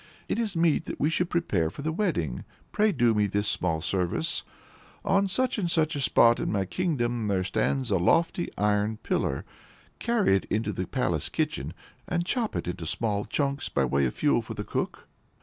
It 0.27 0.39
is 0.39 0.55
meet 0.55 0.85
that 0.85 0.99
we 0.99 1.11
should 1.11 1.29
prepare 1.29 1.69
for 1.69 1.83
the 1.83 1.91
wedding; 1.91 2.43
pray 2.71 2.91
do 2.91 3.13
me 3.13 3.27
this 3.27 3.47
small 3.47 3.81
service. 3.81 4.41
On 5.05 5.27
such 5.27 5.59
and 5.59 5.69
such 5.69 5.95
a 5.95 6.01
spot 6.01 6.39
of 6.39 6.47
my 6.49 6.65
kingdom 6.65 7.27
there 7.27 7.43
stands 7.43 7.91
a 7.91 7.99
lofty 7.99 8.49
iron 8.57 8.97
pillar. 8.97 9.45
Carry 9.99 10.35
it 10.35 10.45
into 10.45 10.73
the 10.73 10.87
palace 10.87 11.29
kitchen, 11.29 11.75
and 12.07 12.25
chop 12.25 12.55
it 12.55 12.67
into 12.67 12.87
small 12.87 13.25
chunks 13.25 13.69
by 13.69 13.85
way 13.85 14.05
of 14.05 14.15
fuel 14.15 14.41
for 14.41 14.55
the 14.55 14.63
cook." 14.63 15.07